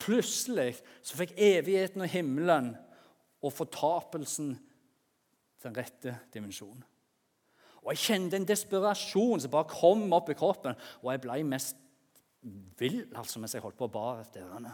[0.00, 2.72] Plutselig så fikk evigheten og himmelen
[3.42, 4.54] og fortapelsen
[5.62, 6.82] den rette dimensjonen.
[7.82, 11.78] Og Jeg kjente en desperasjon som bare kom opp i kroppen, og jeg ble mest
[12.78, 14.72] vill altså, mens jeg holdt på å bade etter ørene.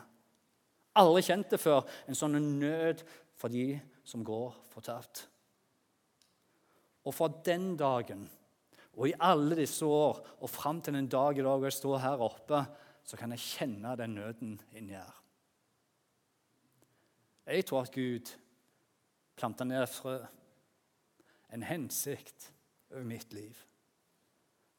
[0.99, 3.05] Aldri kjent det før, en sånn nød
[3.39, 3.79] for de
[4.09, 5.27] som går fortapt.
[7.07, 8.27] Og fra den dagen
[8.99, 12.25] og i alle disse år og fram til den dag i dag jeg står her
[12.25, 12.65] oppe,
[13.07, 15.15] så kan jeg kjenne den nøden inni her.
[17.49, 18.35] Jeg tror at Gud
[19.39, 20.19] planta ned et frø
[21.55, 22.51] en hensikt
[22.91, 23.57] over mitt liv.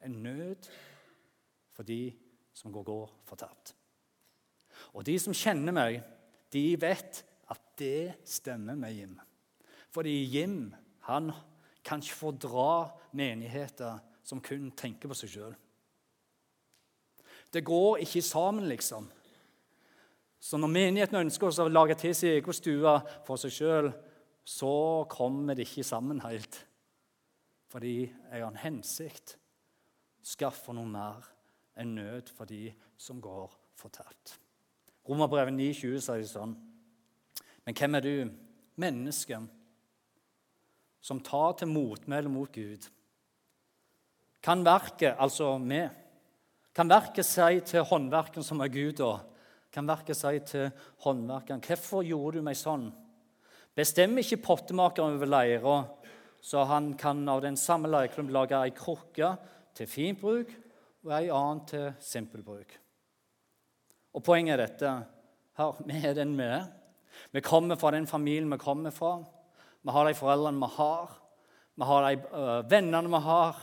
[0.05, 0.67] En nød
[1.73, 2.13] for de
[2.59, 3.73] som går, fortapt.
[4.93, 6.01] Og de som kjenner meg,
[6.51, 9.15] de vet at det stemmer med Jim.
[9.93, 10.73] Fordi Jim
[11.07, 11.31] han
[11.85, 12.71] kan ikke fordra
[13.15, 15.55] menigheter som kun tenker på seg sjøl.
[17.49, 19.07] Det går ikke sammen, liksom.
[20.39, 22.93] Så når menigheten ønsker å lage til sin egen stue
[23.25, 23.89] for seg sjøl,
[24.45, 26.61] så kommer det ikke sammen helt.
[27.69, 29.35] Fordi jeg har en hensikt.
[30.25, 31.25] Skaffe noe mer.
[31.79, 34.35] En nød for de som går fortapt.
[35.07, 36.53] Romerbrevet 9,20 sier det sånn.
[37.65, 38.15] Men hvem er du?
[38.79, 39.39] Menneske
[41.01, 42.85] som tar til motmæle mot Gud.
[44.43, 45.81] Kan verket, altså vi,
[46.75, 49.19] kan verket si til håndverken som er Gud, da?
[49.71, 50.71] Kan verket si til
[51.03, 52.91] håndverkeren, 'Hvorfor gjorde du meg sånn?'
[53.75, 55.87] Bestemmer ikke pottemakeren over leira,
[56.41, 59.37] så han kan av den samme leirklumpen lage ei krukke
[59.75, 60.49] til fint bruk
[61.05, 62.75] og ei annen til simpel bruk.
[64.15, 64.93] Og Poenget er dette.
[65.59, 66.67] Her, vi er den vi er.
[67.31, 69.17] Vi kommer fra den familien vi kommer fra.
[69.83, 71.11] Vi har de foreldrene vi har.
[71.75, 73.59] Vi har de uh, vennene vi har.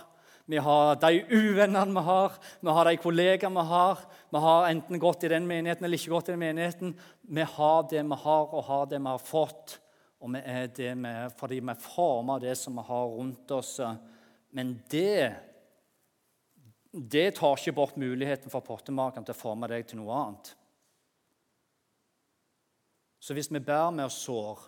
[0.46, 2.36] Vi har de uvennene vi har.
[2.60, 4.04] Vi har de kollegaene vi har.
[4.30, 6.94] Vi har enten gått i den menigheten eller ikke gått i den menigheten.
[7.20, 9.80] Vi har det vi har, og har det vi har fått.
[10.22, 13.50] Og vi er det vi er fordi vi er former det som vi har rundt
[13.58, 13.80] oss.
[14.54, 15.34] Men det
[16.96, 20.52] det tar ikke bort muligheten for pottemakeren til å forme deg til noe annet.
[23.20, 24.62] Så hvis vi bærer med oss sår,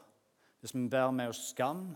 [0.61, 1.93] hvis vi bærer med oss skam,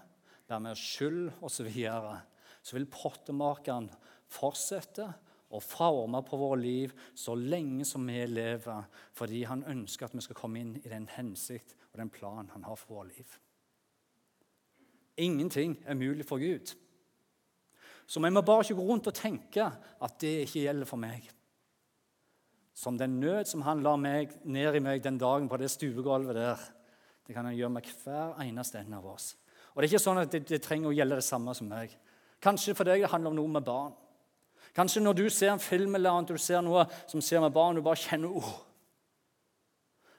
[0.48, 2.16] bærer med oss skyld osv., så, videre,
[2.62, 3.90] så vil pottemakeren
[4.32, 5.08] fortsette
[5.52, 10.24] å forme på våre liv så lenge som vi lever, fordi han ønsker at vi
[10.24, 13.34] skal komme inn i den hensikt og den plan han har for vårt liv.
[15.20, 16.72] Ingenting er mulig for Gud.
[18.06, 21.28] Så vi må bare ikke gå rundt og tenke at det ikke gjelder for meg.
[22.74, 26.36] Som den nød som han la meg, ned i meg den dagen på det stuegulvet
[26.36, 26.64] der,
[27.26, 29.34] det kan han gjøre med hver eneste en av oss.
[29.72, 31.94] Og Det er ikke sånn at det, det, trenger å gjelde det samme som meg.
[32.42, 33.94] Kanskje for deg det handler om noe med barn.
[34.76, 37.76] Kanskje når du ser en film eller annet, du ser noe som ser med barn,
[37.76, 38.52] du bare kjenner ord.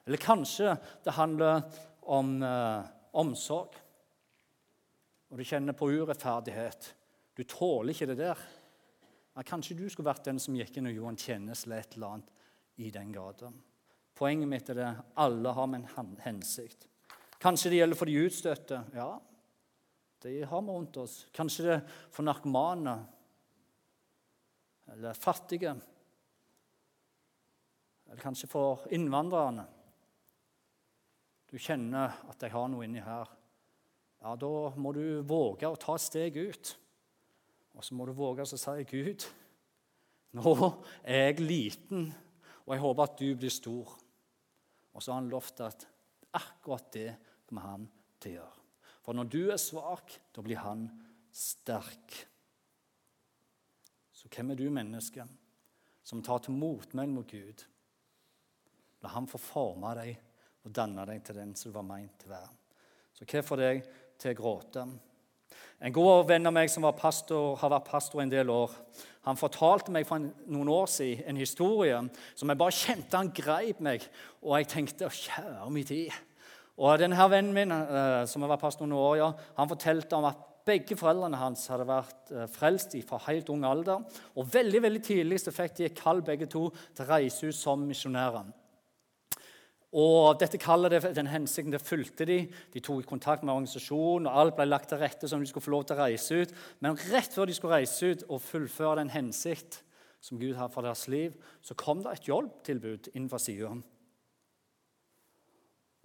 [0.08, 1.64] Eller kanskje det handler
[2.02, 3.78] om eh, omsorg,
[5.32, 6.90] og du kjenner på urettferdighet.
[7.34, 8.40] Du tåler ikke det der.
[9.34, 11.96] Ja, kanskje du skulle vært den som gikk inn og gjorde en tjeneste eller et
[11.98, 12.34] eller annet
[12.84, 13.50] i den gata.
[14.14, 16.86] Poenget mitt er det alle har med en hensikt.
[17.42, 18.84] Kanskje det gjelder for de utstøtte.
[18.94, 19.10] Ja,
[20.24, 21.16] det har vi rundt oss.
[21.34, 22.94] Kanskje det er for narkomane
[24.94, 25.74] eller fattige.
[28.06, 29.66] Eller kanskje for innvandrerne.
[31.50, 33.30] Du kjenner at jeg har noe inni her.
[34.24, 36.78] Ja, da må du våge å ta et steg ut.
[37.74, 39.26] Og så må du våge å si, 'Gud,
[40.38, 40.54] nå
[41.04, 42.08] er jeg liten,
[42.66, 44.00] og jeg håper at du blir stor.'
[44.94, 45.88] Og så har han lovt at
[46.38, 47.16] akkurat det
[47.48, 47.88] kommer han
[48.22, 48.60] til å gjøre.
[49.04, 50.86] For når du er svak, da blir han
[51.34, 52.14] sterk.
[54.14, 55.26] Så hvem er du, menneske,
[56.06, 57.66] som tar til motmæle mot Gud?
[59.04, 60.14] La ham få forme deg
[60.64, 62.54] og danne deg til den som du var meint til å være.
[63.14, 63.82] Så hva får deg
[64.22, 64.86] til å gråte?
[65.84, 68.72] En god venn av meg som pastor, har vært pastor en del år,
[69.24, 72.00] han fortalte meg for noen år siden en historie
[72.36, 74.04] som jeg bare kjente han greip meg.
[74.44, 76.16] Og jeg tenkte kjære min tid.
[76.76, 80.28] Og denne vennen min eh, som har vært pastor noen år, ja, han fortalte om
[80.28, 84.04] at begge foreldrene hans hadde vært eh, frelst fra helt ung alder.
[84.36, 87.58] Og veldig veldig tidlig så fikk de et kall begge to til å reise ut
[87.58, 88.50] som misjonærer.
[89.94, 92.40] Og dette kallet, den hensikten, det fulgte de.
[92.74, 95.74] De tok kontakt med organisasjonen, og alt ble lagt til rette som de skulle få
[95.76, 96.54] lov til å reise ut.
[96.82, 99.84] Men rett før de skulle reise ut og fullføre den hensikt
[100.24, 103.84] som Gud har for deres liv, så kom det et jobbtilbud innenfor Sion.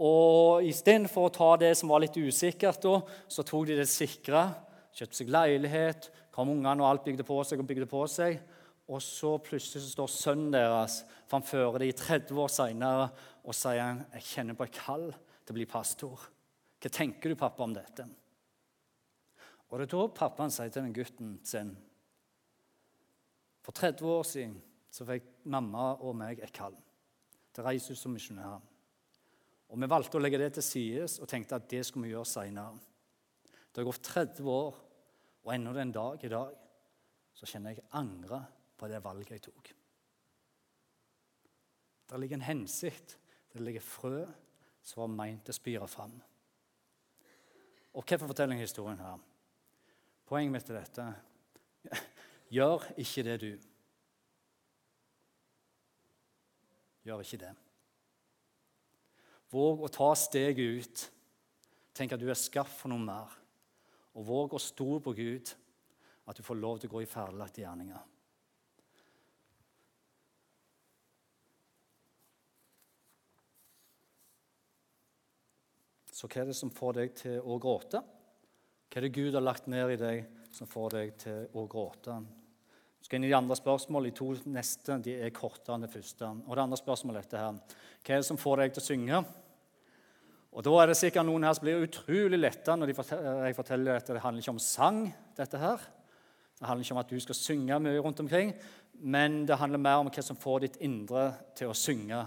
[0.04, 4.44] Og istedenfor å ta det som var litt usikkert, da, så tok de det sikre.
[4.94, 8.38] Kjøpte seg leilighet, kom ungene, og alt bygde på seg og bygde på seg.
[8.88, 13.08] Og så plutselig så står sønnen deres framfor dem 30 år seinere
[13.48, 16.28] og sier han, 'Jeg kjenner på et kall til å bli pastor'.
[16.78, 18.04] Hva tenker du, pappa, om dette?
[19.68, 21.76] Og det er da pappaen sier til den gutten sin
[23.62, 26.76] For 30 år siden så fikk mamma og meg et kall
[27.52, 28.62] til å reise ut som misjonærer.
[29.68, 32.24] Og vi valgte å legge det til side og tenkte at det skulle vi gjøre
[32.24, 32.78] seinere.
[33.68, 34.78] Det har gått 30 år,
[35.44, 36.54] og ennå den dag i dag
[37.36, 38.40] så kjenner jeg angre
[38.78, 39.68] på det valget jeg tok.
[42.08, 43.18] Det ligger en hensikt,
[43.58, 44.22] det ligger frø
[44.82, 46.14] som var meint å spire fram.
[47.92, 49.18] Og hvorfor forteller jeg historien her?
[50.28, 51.08] Poenget mitt er dette
[52.56, 53.50] Gjør ikke det, du.
[57.04, 57.54] Gjør ikke det.
[59.52, 61.04] Våg å ta steget ut.
[61.96, 63.32] Tenk at du er skapt for noe mer.
[64.16, 65.52] Og våg å stole på Gud,
[66.28, 68.17] at du får lov til å gå i ferdiglagte gjerninger.
[76.18, 78.00] Så hva er det som får deg til å gråte?
[78.88, 82.16] Hva er det Gud har lagt ned i deg som får deg til å gråte?
[82.98, 84.10] Så skal inn i de andre spørsmålene.
[84.10, 86.30] De to neste de er kortere enn det første.
[86.48, 87.60] Og det andre spørsmålet er dette her.
[88.02, 89.20] Hva er det som får deg til å synge?
[90.58, 94.00] Og Da er det sikkert noen her som blir utrolig letta når forteller, jeg forteller
[94.00, 95.14] at det handler ikke om sang.
[95.36, 95.78] dette her.
[96.58, 98.50] Det handler ikke om at du skal synge mye rundt omkring,
[98.98, 102.24] men det handler mer om hva som får ditt indre til å synge.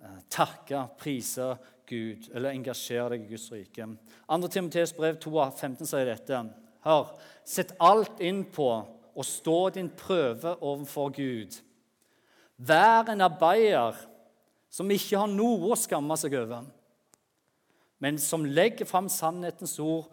[0.00, 1.58] Eh, takke, prise,
[1.90, 3.86] Gud, eller engasjere deg i Guds rike.
[4.30, 4.50] 2.
[4.54, 6.44] Timotees brev 2,15 sier dette.
[6.86, 7.10] Hør,
[7.44, 8.70] sett alt inn på
[9.10, 11.58] å stå din prøve overfor Gud.
[12.56, 13.98] Vær en arbeider
[14.70, 16.68] som ikke har noe å skamme seg over.
[18.00, 20.06] men som legger fram sannhetens ord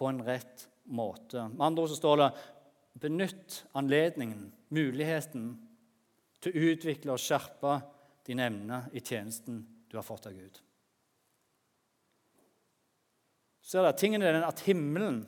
[0.00, 1.42] på en rett måte.
[1.52, 2.28] Med andre ord så står det
[3.02, 5.50] benytt anledningen, muligheten,
[6.40, 7.74] til å utvikle og skjerpe
[8.24, 10.56] dine emner i tjenesten du har fått av Gud.
[13.68, 15.26] Så er det tingen er den at himmelen,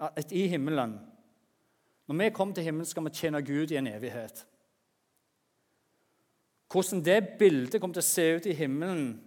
[0.00, 1.00] at i himmelen
[2.06, 4.46] Når vi kommer til himmelen, skal vi tjene Gud i en evighet.
[6.72, 9.20] Hvordan det bildet kommer til å se ut i himmelen,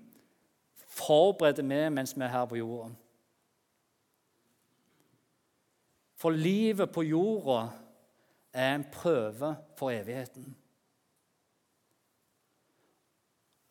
[0.89, 2.89] forbereder vi mens vi er her på jorda.
[6.17, 7.69] For livet på jorda
[8.53, 10.56] er en prøve for evigheten.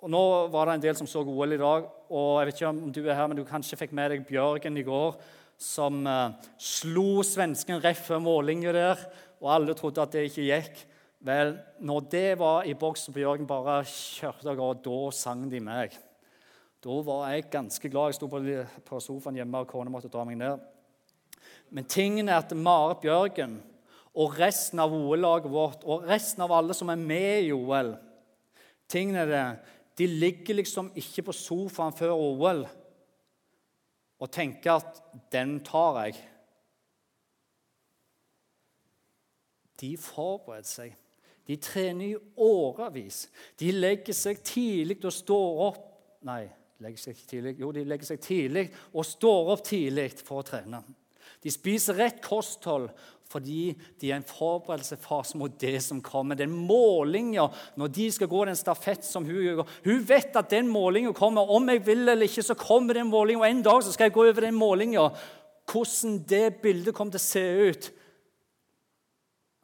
[0.07, 0.23] Og Nå
[0.55, 3.01] var det en del som så OL i dag, og jeg vet ikke om du
[3.03, 5.16] er her, men du kanskje fikk med deg Bjørgen i går,
[5.59, 9.03] som uh, slo svensken rett før målinga der,
[9.40, 10.85] og alle trodde at det ikke gikk.
[11.27, 15.64] Vel, når det var i boks og Bjørgen bare kjørte av gårde, da sang de
[15.73, 15.99] meg.
[16.87, 18.14] Da var jeg ganske glad.
[18.14, 18.45] Jeg sto på,
[18.87, 20.62] på sofaen hjemme, og kona måtte dra meg ned.
[21.75, 23.59] Men tingen er at Marit Bjørgen
[24.14, 27.97] og resten av OL-laget vårt og resten av alle som er med i OL
[28.90, 29.47] Tingen er det,
[29.99, 32.67] De ligger liksom ikke på sofaen før OL
[34.17, 36.23] og tenker at 'den tar jeg'.
[39.81, 40.95] De forbereder seg.
[41.47, 43.29] De trener i årevis.
[43.61, 45.83] De legger seg tidlig og står opp
[46.27, 46.49] Nei,
[46.83, 47.59] legger seg ikke tidlig.
[47.61, 50.81] Jo, de legger seg tidlig og står opp tidlig for å trene.
[51.43, 52.89] De spiser rett kosthold
[53.27, 56.39] fordi de er en forberedelsesfase mot det som kommer.
[56.39, 60.69] Den målinga når de skal gå den stafett som hun gjør Hun vet at den
[60.71, 61.51] målinga kommer.
[61.51, 63.43] Om jeg vil eller ikke, så kommer den målinga.
[63.43, 65.09] Og en dag så skal jeg gå over den målinga.
[65.67, 67.89] Hvordan det bildet kommer til å se ut,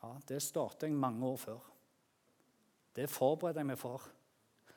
[0.03, 1.61] ja, det starter jeg mange år før.
[2.97, 4.11] Det forbereder jeg meg for.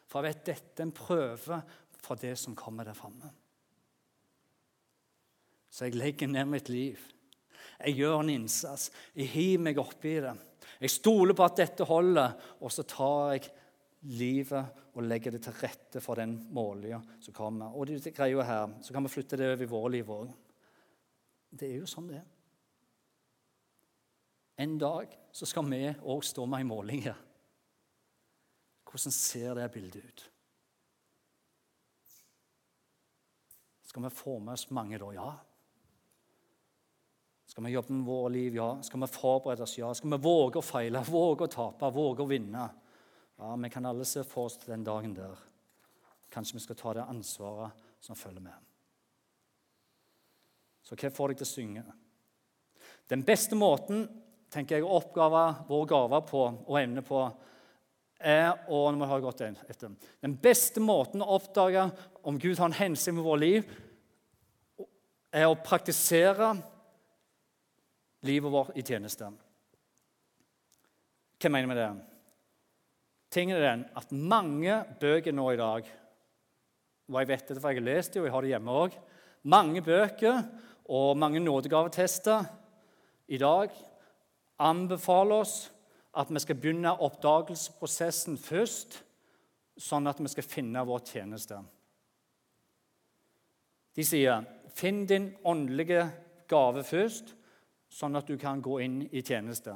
[0.06, 1.60] For jeg vet dette er en prøve
[2.06, 3.34] for det som kommer der framme.
[5.74, 7.02] Så jeg legger ned mitt liv.
[7.80, 8.89] Jeg gjør en innsats.
[9.15, 10.36] Jeg hiver meg oppi det.
[10.82, 13.49] Jeg stoler på at dette holder, og så tar jeg
[14.15, 17.73] livet og legger det til rette for den måløya som kommer.
[17.73, 20.34] Og det greia her, Så kan vi flytte det over i vårt liv òg.
[21.51, 22.28] Det er jo sånn det er.
[24.58, 27.17] En dag så skal vi òg stå med ei måling her.
[28.86, 30.32] Hvordan ser det bildet ut?
[33.84, 35.12] Skal vi få med oss mange da?
[35.15, 35.34] Ja.
[37.56, 38.56] Skal vi jobbe med våre liv?
[38.56, 38.82] Ja.
[38.84, 39.78] Skal vi forberede oss?
[39.78, 39.94] Ja.
[39.96, 42.65] Skal vi våge å feile, våge å tape, våge å vinne?
[43.39, 45.38] Ja, Vi kan alle se for oss den dagen der.
[46.36, 48.60] Kanskje vi skal ta det ansvaret som følger med.
[50.84, 51.86] Så hva får deg til å synge?
[53.08, 54.04] Den beste måten
[54.52, 57.24] tenker jeg, å oppgave vår gave på og evne på,
[58.20, 59.96] er og nå må jeg ha gått etter.
[60.20, 61.88] Den beste måten å oppdage
[62.20, 63.76] om Gud har en hensikt med vårt liv,
[65.32, 66.58] er å praktisere
[68.25, 69.29] livet vårt i tjeneste.
[71.39, 71.89] Hva mener vi med det?
[73.35, 75.93] Tingen er den at mange bøker nå i dag
[77.05, 78.95] og Jeg vet det, for jeg har lest det, og jeg har det hjemme òg.
[79.45, 80.39] Mange bøker
[80.89, 82.47] og mange nådegavetester
[83.27, 83.69] i dag
[84.57, 85.55] anbefaler oss
[86.17, 89.01] at vi skal begynne oppdagelsesprosessen først,
[89.77, 91.59] sånn at vi skal finne vår tjeneste.
[93.95, 96.11] De sier 'finn din åndelige
[96.47, 97.35] gave først',
[97.95, 99.73] sånn at du kan gå inn i tjeneste.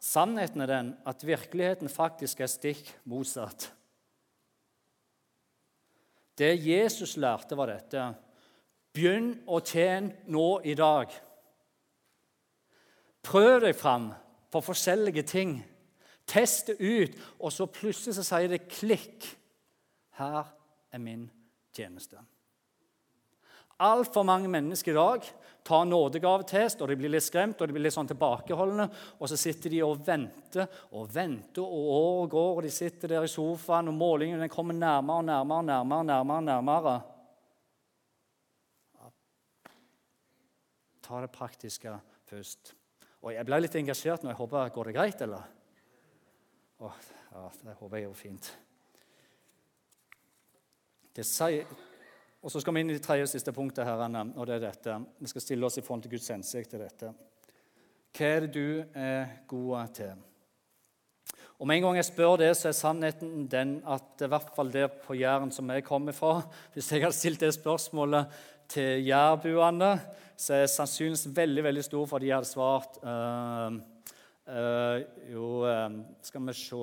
[0.00, 3.70] Sannheten er den at virkeligheten faktisk er stikk motsatt.
[6.36, 8.02] Det Jesus lærte, var dette.
[8.92, 11.12] Begynn å tjene nå i dag.
[13.26, 14.10] Prøv deg fram
[14.52, 15.56] på forskjellige ting.
[16.28, 19.26] Test det ut, og så plutselig så sier det klikk.
[20.20, 20.48] Her
[20.92, 21.26] er min
[21.76, 22.20] tjeneste.
[23.76, 25.26] Altfor mange mennesker i dag
[25.66, 28.86] tar nådegavetest, og de blir litt skremt og de blir litt sånn tilbakeholdne.
[29.18, 30.64] Og så sitter de og venter
[30.96, 34.76] og venter, og året går, og de sitter der i sofaen, og målingen den kommer
[34.76, 35.66] nærmere og nærmere.
[35.72, 36.96] nærmere, nærmere, nærmere.
[41.06, 41.92] Ta det praktiske
[42.26, 42.74] først.
[43.22, 44.30] Og Jeg ble litt engasjert nå.
[44.30, 45.42] Jeg håper Går det greit, eller?
[46.80, 46.96] Åh,
[47.32, 48.56] ja, Det håper jeg går fint.
[51.16, 51.64] Det sier
[52.46, 53.84] og Så skal vi inn i det tredje og siste punktet.
[53.84, 53.98] her,
[54.36, 55.00] og det er dette.
[55.18, 57.08] Vi skal stille oss i front til Guds hensikt til dette.
[58.14, 60.12] Hva er det du er god til?
[61.58, 64.86] Om en gang jeg spør det, så er sannheten den at i hvert fall der
[64.86, 66.42] på Jæren som jeg kommer fra
[66.72, 68.26] Hvis jeg hadde stilt det spørsmålet
[68.68, 70.00] til jærbuene,
[70.36, 73.72] så er sannsynligheten veldig veldig stor for at de hadde svart øh,
[74.54, 76.76] øh, Jo, uh, skal vi se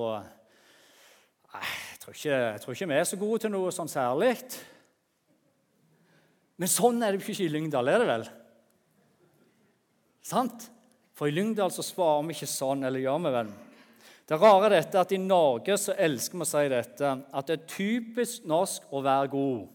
[2.04, 4.36] tror, ikke, jeg tror ikke vi er så gode til noe sånn særlig.
[6.62, 8.26] Men sånn er det ikke i Lyngdal, er det vel?
[10.24, 10.70] Sant?
[11.18, 13.54] For i Lyngdal så svarer vi ikke sånn, eller gjør vi vel?
[14.24, 17.58] Det rare er dette at i Norge så elsker vi å si dette, at det
[17.58, 19.66] er typisk norsk å være god.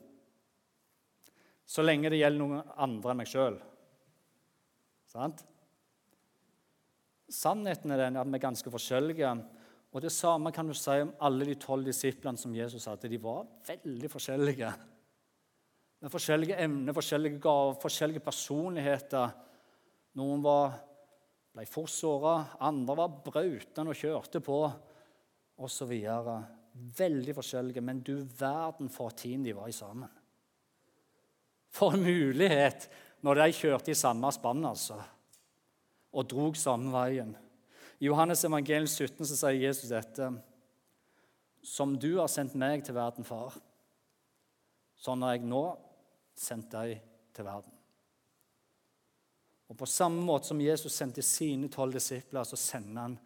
[1.68, 3.59] Så lenge det gjelder noen andre enn meg sjøl.
[5.09, 5.43] Sant?
[7.29, 9.35] Sannheten er den at vi er ganske forskjellige.
[9.93, 13.11] Og det samme kan du si om alle de tolv disiplene som Jesus hadde.
[13.12, 14.72] De var veldig forskjellige.
[15.99, 19.32] Med forskjellige emner, forskjellige gaver, forskjellige personligheter.
[20.18, 20.76] Noen var,
[21.55, 24.61] ble for såra, andre var brautende og kjørte på,
[25.59, 25.94] osv.
[26.99, 30.11] Veldig forskjellige, men du verden for team de var i sammen.
[31.74, 32.86] For en mulighet
[33.26, 35.01] når de kjørte i samme spann, altså
[36.12, 37.34] og drog samme veien.
[37.99, 40.30] I Johannes evangelium 17 så sier Jesus dette.:
[41.62, 43.57] Som du har sendt meg til verden, far,
[44.96, 45.64] sånn har jeg nå
[46.39, 46.99] sendt deg
[47.34, 47.74] til verden.
[49.68, 53.18] Og På samme måte som Jesus sendte sine tolv disipler, så sender han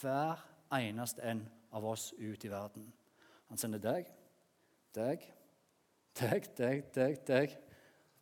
[0.00, 0.40] hver
[0.72, 2.88] eneste en av oss ut i verden.
[3.50, 4.08] Han sender deg,
[4.94, 5.26] deg,
[6.20, 7.56] deg, deg, deg, deg,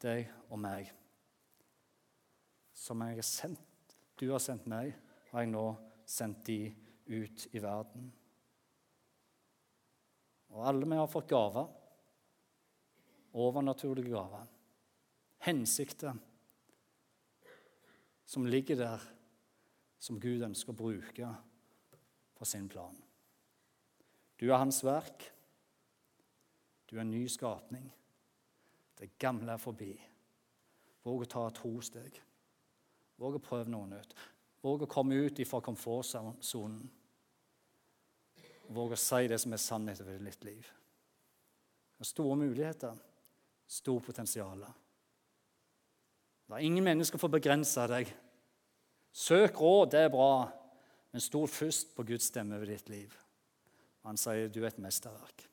[0.03, 0.90] deg og meg.
[2.74, 4.96] Som jeg har sendt du har sendt meg,
[5.30, 5.66] har jeg nå
[6.09, 6.72] sendt de
[7.07, 8.09] ut i verden.
[10.51, 11.68] Og alle vi har fått gaver.
[13.39, 14.47] Overnaturlige gaver.
[15.47, 16.16] Hensikter
[18.28, 19.05] som ligger der,
[19.99, 21.28] som Gud ønsker å bruke
[22.36, 22.97] for sin plan.
[24.39, 25.24] Du er hans verk.
[26.91, 27.89] Du er en ny skapning.
[28.99, 29.95] Det gamle er forbi.
[31.07, 32.20] Våg å ta et trosteg.
[33.18, 34.14] Våg å prøve noe nytt.
[34.62, 36.84] Våg å komme ut fra komfortsonen.
[38.68, 40.68] Våg å si det som er sannheten ved ditt liv.
[41.97, 42.99] Det er store muligheter,
[43.68, 44.64] stort potensial.
[46.48, 48.08] Er ingen mennesker for å begrense deg.
[49.12, 50.48] Søk råd, det er bra,
[51.12, 53.12] men stol først på Guds stemme over ditt liv.
[54.08, 55.44] Han sier du er et mesterverk.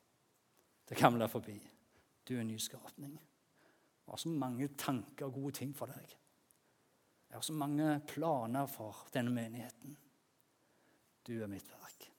[0.87, 1.57] Det gamle er forbi.
[2.25, 3.15] Du er en nyskapning.
[4.05, 6.15] Du har så mange tanker og gode ting for deg.
[7.29, 9.97] Jeg har så mange planer for denne menigheten.
[11.25, 12.11] Du er mitt verk.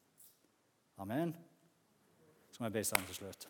[0.98, 1.36] Amen.
[2.50, 3.48] Så må jeg be sammen til slutt.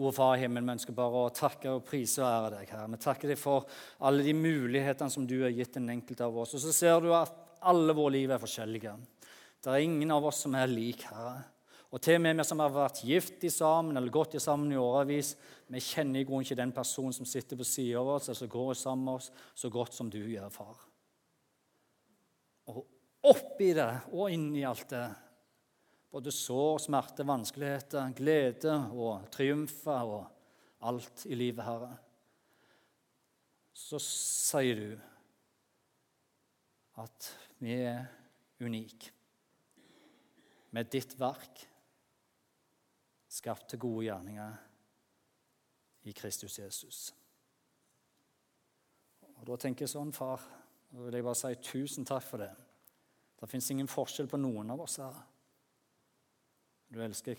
[0.00, 2.88] Gode Far i himmelen, vi ønsker bare å takke og prise og ære deg, Herre.
[2.94, 3.66] Vi takker deg for
[4.08, 6.54] alle de mulighetene som du har gitt den enkelte av oss.
[6.56, 7.34] Og så ser du at
[7.68, 8.94] alle våre liv er forskjellige.
[9.60, 11.42] Det er ingen av oss som er lik, Herre.
[11.90, 14.72] Og til og med vi som har vært gift i sammen eller gått i sammen
[14.72, 15.34] i årevis,
[15.68, 18.52] vi kjenner i grunnen ikke den personen som sitter på siden av oss, eller som
[18.56, 20.86] går sammen med oss, så godt som du gjør, far.
[22.72, 22.86] Og
[23.28, 25.04] oppi det og inni alt det,
[26.10, 30.26] både sår, smerte, vanskeligheter, glede og triumfer og
[30.88, 31.92] alt i livet, Herre,
[33.76, 34.90] så sier du
[37.00, 37.30] at
[37.60, 38.04] vi er
[38.60, 39.12] unike
[40.74, 41.62] med ditt verk
[43.30, 44.58] skapt til gode gjerninger
[46.10, 47.00] i Kristus Jesus.
[49.40, 50.42] Og Da tenker jeg sånn, far,
[50.90, 52.50] da vil jeg bare si tusen takk for det.
[53.40, 55.16] Det fins ingen forskjell på noen av oss her.
[56.90, 57.38] Du elsker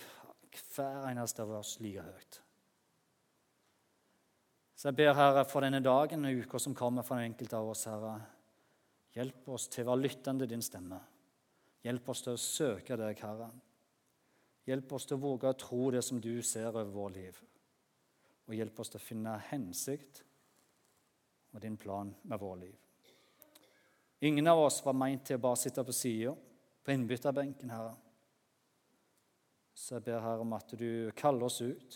[0.75, 2.39] hver eneste av oss like høyt.
[4.75, 7.67] Så jeg ber Herre for denne dagen og uka som kommer for den enkelte av
[7.69, 8.15] oss, Herre.
[9.13, 10.97] Hjelp oss til å være lyttende til din stemme.
[11.85, 13.51] Hjelp oss til å søke deg, Herre.
[14.69, 17.41] Hjelp oss til å våge å tro det som du ser over vårt liv.
[18.47, 20.23] Og hjelp oss til å finne hensikt
[21.51, 22.77] og din plan med vårt liv.
[24.21, 26.33] Ingen av oss var meint til å bare sitte på sida,
[26.81, 27.95] på innbytterbenken, Herre.
[29.81, 31.95] Så jeg ber Herre om at du kaller oss ut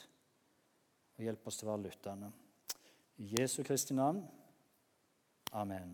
[1.16, 2.32] og hjelper oss til å være lyttende.
[3.22, 4.24] I Jesu Kristi navn.
[5.54, 5.94] Amen.